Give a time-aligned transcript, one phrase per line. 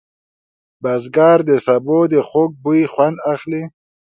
[0.81, 3.63] بزګر د سبو د خوږ بوی خوند اخلي